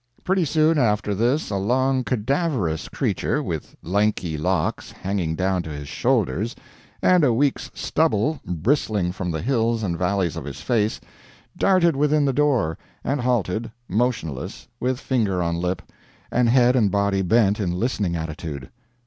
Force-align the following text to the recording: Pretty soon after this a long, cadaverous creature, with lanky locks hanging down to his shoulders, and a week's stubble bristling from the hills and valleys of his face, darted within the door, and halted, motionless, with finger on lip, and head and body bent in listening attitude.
Pretty 0.23 0.45
soon 0.45 0.79
after 0.79 1.13
this 1.13 1.51
a 1.51 1.57
long, 1.57 2.03
cadaverous 2.03 2.89
creature, 2.89 3.43
with 3.43 3.75
lanky 3.83 4.35
locks 4.35 4.89
hanging 4.91 5.35
down 5.35 5.61
to 5.61 5.69
his 5.69 5.87
shoulders, 5.87 6.55
and 7.03 7.23
a 7.23 7.31
week's 7.31 7.69
stubble 7.75 8.39
bristling 8.43 9.11
from 9.11 9.29
the 9.29 9.43
hills 9.43 9.83
and 9.83 9.99
valleys 9.99 10.35
of 10.35 10.43
his 10.45 10.59
face, 10.59 10.99
darted 11.55 11.95
within 11.95 12.25
the 12.25 12.33
door, 12.33 12.79
and 13.03 13.21
halted, 13.21 13.71
motionless, 13.87 14.67
with 14.79 14.99
finger 14.99 15.39
on 15.43 15.57
lip, 15.57 15.83
and 16.31 16.49
head 16.49 16.75
and 16.75 16.89
body 16.89 17.21
bent 17.21 17.59
in 17.59 17.71
listening 17.71 18.15
attitude. 18.15 18.71